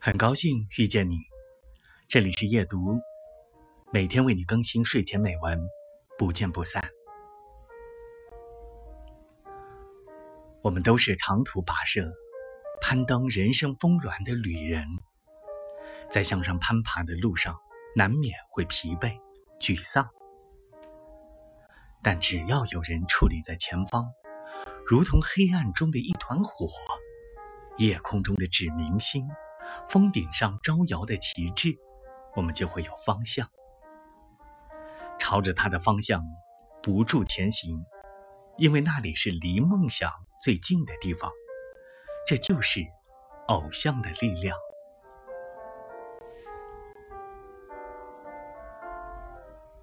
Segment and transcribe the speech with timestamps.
[0.00, 1.16] 很高兴遇见你，
[2.06, 3.00] 这里是夜读，
[3.92, 5.58] 每天为你更新睡前美文，
[6.16, 6.88] 不见不散。
[10.62, 12.12] 我们都是长途跋涉、
[12.80, 14.86] 攀登人生峰峦的旅人，
[16.08, 17.56] 在向上攀爬的路上，
[17.96, 19.18] 难免会疲惫、
[19.58, 20.08] 沮丧。
[22.04, 24.12] 但只要有人矗立在前方，
[24.86, 26.70] 如同黑暗中的一团火，
[27.78, 29.28] 夜空中的指明星。
[29.88, 31.76] 峰顶上招摇的旗帜，
[32.36, 33.48] 我们就会有方向，
[35.18, 36.24] 朝着它的方向
[36.82, 37.84] 不住前行，
[38.56, 41.30] 因为那里是离梦想最近的地方。
[42.26, 42.86] 这就是
[43.46, 44.56] 偶像的力量。